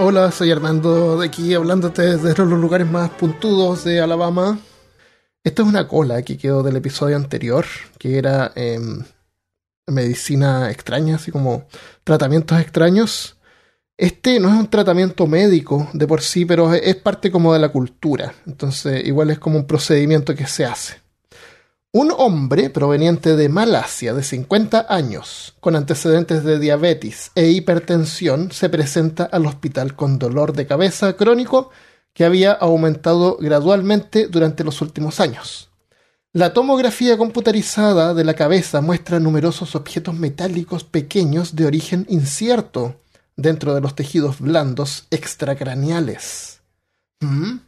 [0.00, 4.58] Hola, soy Armando de aquí hablándote desde los lugares más puntudos de Alabama.
[5.44, 7.66] Esta es una cola que quedó del episodio anterior,
[7.98, 9.04] que era em,
[9.86, 11.66] medicina extraña, así como
[12.04, 13.36] tratamientos extraños.
[13.98, 17.68] Este no es un tratamiento médico de por sí, pero es parte como de la
[17.68, 18.32] cultura.
[18.46, 21.07] Entonces, igual es como un procedimiento que se hace.
[21.90, 28.68] Un hombre proveniente de Malasia de 50 años, con antecedentes de diabetes e hipertensión, se
[28.68, 31.70] presenta al hospital con dolor de cabeza crónico
[32.12, 35.70] que había aumentado gradualmente durante los últimos años.
[36.34, 43.00] La tomografía computarizada de la cabeza muestra numerosos objetos metálicos pequeños de origen incierto
[43.34, 46.60] dentro de los tejidos blandos extracraneales.
[47.20, 47.60] ¿Mm?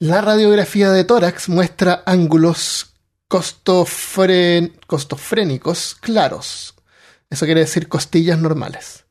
[0.00, 2.89] La radiografía de tórax muestra ángulos
[3.30, 6.74] costofrénicos claros.
[7.30, 9.04] Eso quiere decir costillas normales.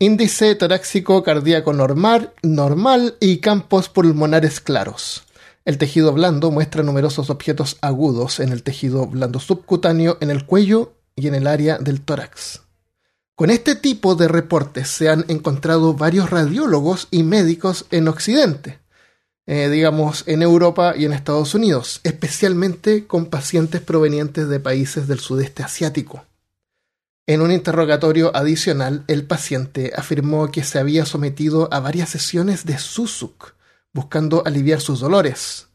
[0.00, 5.22] Índice torácico cardíaco normal, normal y campos pulmonares claros.
[5.64, 10.94] El tejido blando muestra numerosos objetos agudos en el tejido blando subcutáneo, en el cuello
[11.14, 12.62] y en el área del tórax.
[13.36, 18.81] Con este tipo de reportes se han encontrado varios radiólogos y médicos en Occidente.
[19.46, 25.18] Eh, digamos, en Europa y en Estados Unidos, especialmente con pacientes provenientes de países del
[25.18, 26.24] sudeste asiático.
[27.26, 32.78] En un interrogatorio adicional, el paciente afirmó que se había sometido a varias sesiones de
[32.78, 33.54] susuk,
[33.92, 35.68] buscando aliviar sus dolores.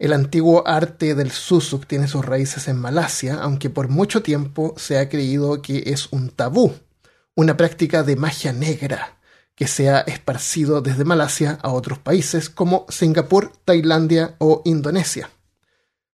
[0.00, 4.98] El antiguo arte del susuk tiene sus raíces en Malasia, aunque por mucho tiempo se
[4.98, 6.74] ha creído que es un tabú,
[7.36, 9.19] una práctica de magia negra
[9.60, 15.28] que se ha esparcido desde Malasia a otros países como Singapur, Tailandia o Indonesia.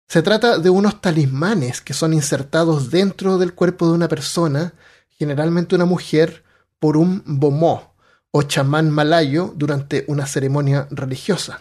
[0.09, 4.73] Se trata de unos talismanes que son insertados dentro del cuerpo de una persona,
[5.11, 6.43] generalmente una mujer,
[6.79, 7.95] por un bomó
[8.31, 11.61] o chamán malayo durante una ceremonia religiosa.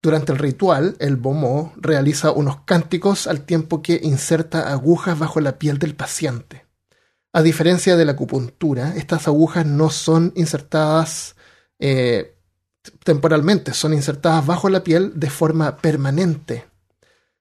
[0.00, 5.58] Durante el ritual, el bomó realiza unos cánticos al tiempo que inserta agujas bajo la
[5.58, 6.61] piel del paciente.
[7.34, 11.34] A diferencia de la acupuntura, estas agujas no son insertadas
[11.78, 12.36] eh,
[13.04, 16.66] temporalmente, son insertadas bajo la piel de forma permanente.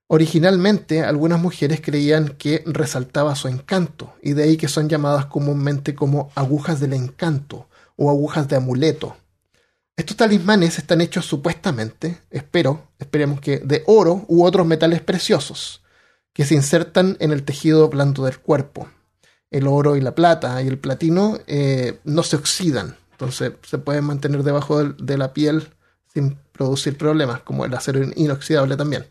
[0.07, 5.93] Originalmente, algunas mujeres creían que resaltaba su encanto, y de ahí que son llamadas comúnmente
[5.93, 9.17] como agujas del encanto o agujas de amuleto.
[9.97, 15.83] Estos talismanes están hechos supuestamente, espero, esperemos que, de oro u otros metales preciosos,
[16.31, 18.87] que se insertan en el tejido blando del cuerpo
[19.51, 24.05] el oro y la plata y el platino eh, no se oxidan, entonces se pueden
[24.05, 25.67] mantener debajo de la piel
[26.11, 29.05] sin producir problemas, como el acero inoxidable también.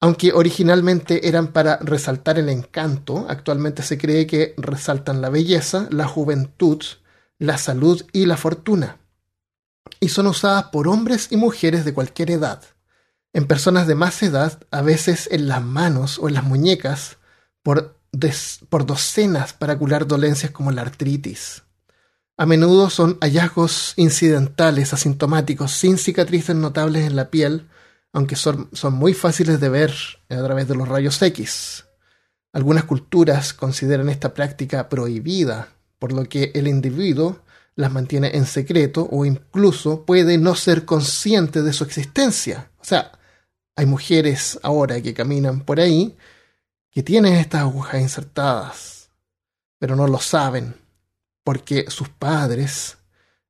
[0.00, 6.06] Aunque originalmente eran para resaltar el encanto, actualmente se cree que resaltan la belleza, la
[6.06, 6.82] juventud,
[7.38, 8.98] la salud y la fortuna.
[10.00, 12.62] Y son usadas por hombres y mujeres de cualquier edad.
[13.32, 17.16] En personas de más edad, a veces en las manos o en las muñecas,
[17.62, 17.98] por
[18.68, 21.62] por docenas para curar dolencias como la artritis.
[22.36, 27.66] A menudo son hallazgos incidentales, asintomáticos, sin cicatrices notables en la piel,
[28.12, 29.92] aunque son, son muy fáciles de ver
[30.28, 31.84] a través de los rayos X.
[32.52, 35.68] Algunas culturas consideran esta práctica prohibida,
[35.98, 37.40] por lo que el individuo
[37.74, 42.70] las mantiene en secreto o incluso puede no ser consciente de su existencia.
[42.80, 43.12] O sea,
[43.76, 46.16] hay mujeres ahora que caminan por ahí
[46.96, 49.10] que tienen estas agujas insertadas,
[49.78, 50.76] pero no lo saben,
[51.44, 52.96] porque sus padres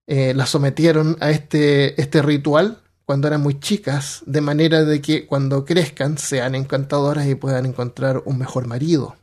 [0.09, 5.27] eh, las sometieron a este, este ritual cuando eran muy chicas, de manera de que
[5.27, 9.15] cuando crezcan sean encantadoras y puedan encontrar un mejor marido.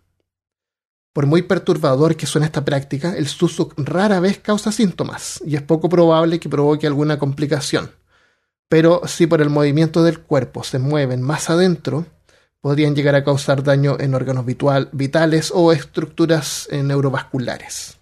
[1.11, 5.61] Por muy perturbador que suene esta práctica, el susuk rara vez causa síntomas y es
[5.63, 7.91] poco probable que provoque alguna complicación.
[8.69, 12.05] Pero si por el movimiento del cuerpo se mueven más adentro,
[12.63, 17.97] podrían llegar a causar daño en órganos vitales o estructuras eh, neurovasculares.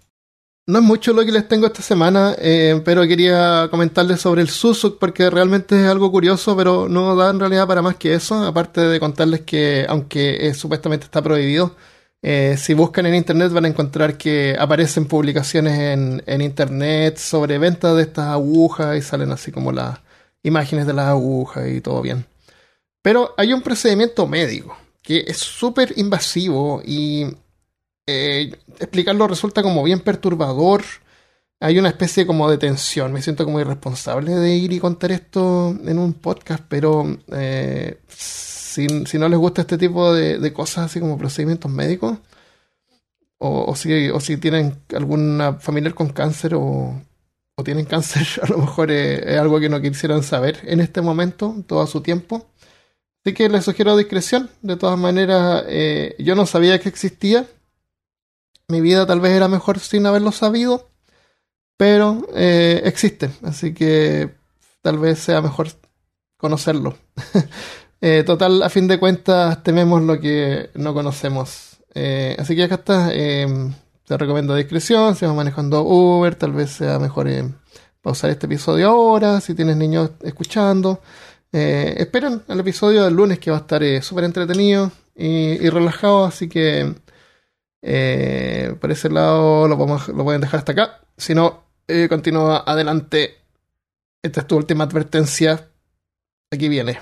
[0.68, 4.48] No es mucho lo que les tengo esta semana, eh, pero quería comentarles sobre el
[4.48, 8.36] Susuk porque realmente es algo curioso, pero no da en realidad para más que eso,
[8.46, 11.74] aparte de contarles que aunque supuestamente está prohibido,
[12.22, 17.58] eh, si buscan en internet van a encontrar que aparecen publicaciones en, en internet sobre
[17.58, 19.98] ventas de estas agujas y salen así como las
[20.44, 22.31] imágenes de las agujas y todo bien.
[23.02, 27.26] Pero hay un procedimiento médico que es súper invasivo y
[28.06, 30.84] eh, explicarlo resulta como bien perturbador.
[31.60, 33.12] Hay una especie como de tensión.
[33.12, 38.86] Me siento como irresponsable de ir y contar esto en un podcast, pero eh, si,
[38.86, 42.18] no les gusta este tipo de, cosas, así como procedimientos médicos,
[43.38, 47.02] o, si, o si tienen alguna familiar con cáncer o,
[47.56, 51.54] o tienen cáncer, a lo mejor es, algo que no quisieran saber en este momento,
[51.66, 52.46] todo su tiempo.
[53.24, 54.50] Así que les sugiero discreción.
[54.62, 57.46] De todas maneras, eh, yo no sabía que existía.
[58.68, 60.88] Mi vida tal vez era mejor sin haberlo sabido,
[61.76, 63.30] pero eh, existe.
[63.42, 64.34] Así que
[64.80, 65.68] tal vez sea mejor
[66.36, 66.96] conocerlo.
[68.04, 71.76] Eh, total, a fin de cuentas, tememos lo que no conocemos.
[72.36, 73.12] así que acá está
[74.12, 77.48] te recomiendo discreción, si vas manejando Uber, tal vez sea mejor eh,
[78.00, 81.00] pausar este episodio ahora, si tienes niños escuchando.
[81.52, 86.24] Eh, esperen el episodio del lunes que va a estar eh, súper entretenido y, relajado,
[86.24, 86.94] así que
[88.80, 91.00] por ese lado lo, lo pueden dejar hasta acá.
[91.16, 91.64] Si no,
[92.08, 93.38] continúa adelante.
[94.22, 95.68] Esta es tu última advertencia.
[96.50, 96.98] Aquí viene.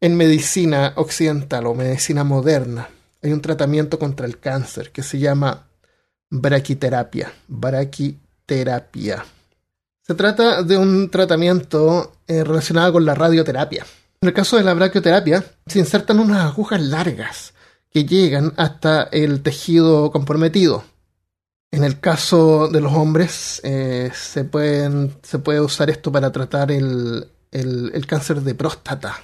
[0.00, 2.88] En medicina occidental o medicina moderna,
[3.22, 5.68] hay un tratamiento contra el cáncer que se llama
[6.28, 7.32] braquiterapia.
[7.46, 9.24] Braquiterapia.
[10.02, 13.86] Se trata de un tratamiento eh, relacionado con la radioterapia.
[14.20, 17.54] En el caso de la braquiterapia, se insertan unas agujas largas
[17.90, 20.84] que llegan hasta el tejido comprometido.
[21.70, 27.26] En el caso de los hombres, eh, se, puede usar esto para tratar el
[28.06, 29.22] cáncer de próstata.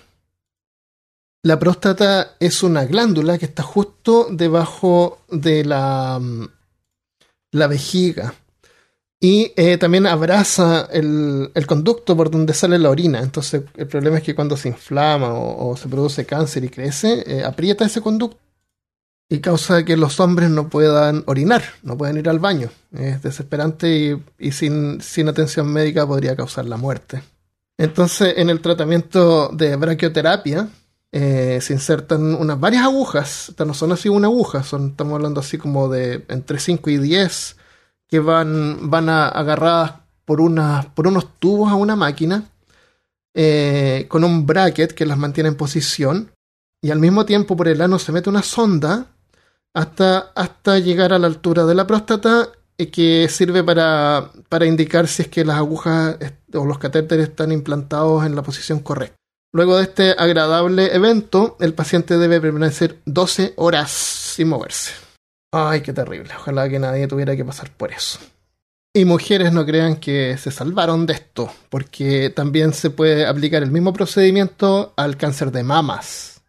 [1.42, 6.48] La próstata es una glándula que está justo debajo de la, mm,
[7.52, 8.34] la vejiga
[9.20, 13.20] y eh, también abraza el, conducto por donde sale la orina.
[13.20, 17.44] Entonces el problema es que cuando se inflama o, se produce cáncer y crece, eh,
[17.44, 18.38] aprieta ese conducto
[19.28, 22.70] y causa que los hombres no puedan orinar, no puedan ir al baño.
[22.92, 27.22] Es desesperante y, sin, atención médica podría causar la muerte.
[27.76, 30.68] Entonces en el tratamiento de braquioterapia,
[31.10, 35.58] eh, se insertan unas varias agujas, no son así una aguja, son, estamos hablando así
[35.58, 37.56] como de entre 5 y 10
[38.08, 39.92] que van, van agarradas
[40.24, 40.40] por,
[40.94, 42.44] por unos tubos a una máquina
[43.34, 46.32] eh, con un bracket que las mantiene en posición
[46.82, 49.06] y al mismo tiempo por el ano se mete una sonda
[49.74, 55.08] hasta, hasta llegar a la altura de la próstata y que sirve para, para indicar
[55.08, 56.16] si es que las agujas
[56.54, 59.16] o los catéteres están implantados en la posición correcta.
[59.52, 65.07] Luego de este agradable evento, el paciente debe permanecer 12 horas sin moverse.
[65.50, 66.32] Ay, qué terrible.
[66.36, 68.18] Ojalá que nadie tuviera que pasar por eso.
[68.92, 73.70] Y mujeres no crean que se salvaron de esto, porque también se puede aplicar el
[73.70, 76.40] mismo procedimiento al cáncer de mamas.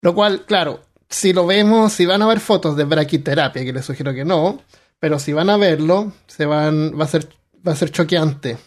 [0.00, 3.84] Lo cual, claro, si lo vemos, si van a ver fotos de braquiterapia, que les
[3.84, 4.60] sugiero que no,
[4.98, 7.28] pero si van a verlo, se van, va, a ser,
[7.66, 8.58] va a ser choqueante.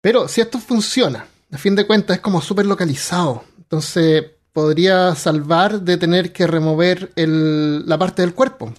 [0.00, 3.44] Pero si esto funciona, a fin de cuentas es como súper localizado.
[3.58, 8.72] Entonces podría salvar de tener que remover la parte del cuerpo.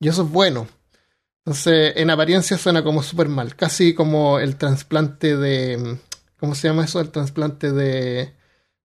[0.00, 0.66] Y eso es bueno.
[1.44, 3.54] Entonces, en apariencia suena como súper mal.
[3.56, 5.98] Casi como el trasplante de.
[6.38, 7.00] ¿Cómo se llama eso?
[7.00, 8.34] El trasplante de,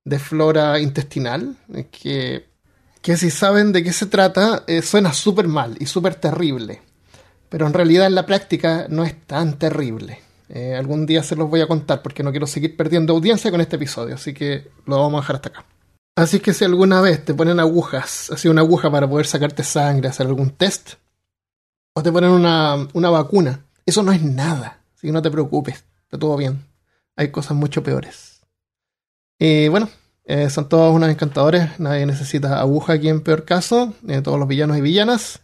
[0.04, 1.58] de flora intestinal.
[1.92, 2.50] Que,
[3.02, 6.82] que si saben de qué se trata, eh, suena súper mal y súper terrible.
[7.50, 10.20] Pero en realidad en la práctica no es tan terrible.
[10.50, 13.62] Eh, algún día se los voy a contar porque no quiero seguir perdiendo audiencia con
[13.62, 15.66] este episodio, así que lo vamos a dejar hasta acá.
[16.20, 20.10] Así que si alguna vez te ponen agujas, así una aguja para poder sacarte sangre,
[20.10, 20.96] hacer algún test,
[21.94, 26.20] o te ponen una, vacuna, eso no es nada, así que no te preocupes, está
[26.20, 26.66] todo bien.
[27.16, 28.42] Hay cosas mucho peores.
[29.38, 29.90] Y bueno,
[30.26, 34.48] eh, son todos unos encantadores, nadie necesita aguja aquí en peor caso, eh, todos los
[34.50, 35.40] villanos y villanas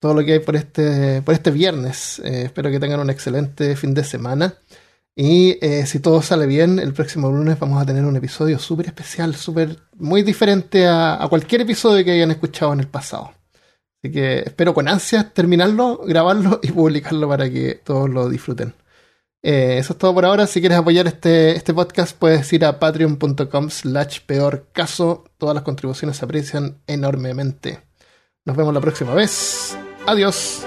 [0.00, 2.20] todo lo que hay por este, por este viernes.
[2.24, 4.54] Eh, espero que tengan un excelente fin de semana.
[5.16, 8.86] Y eh, si todo sale bien, el próximo lunes vamos a tener un episodio súper
[8.86, 13.32] especial, súper muy diferente a, cualquier episodio que hayan escuchado en el pasado.
[14.02, 18.72] Así que espero con ansias terminarlo, grabarlo y publicarlo para que todos lo disfruten.
[19.42, 20.46] Eh, eso es todo por ahora.
[20.46, 25.24] Si quieres apoyar este, este podcast, puedes ir a patreon.com slash peor caso.
[25.38, 27.80] Todas las contribuciones se aprecian enormemente.
[28.44, 29.76] Nos vemos la próxima vez.
[30.06, 30.64] Adiós.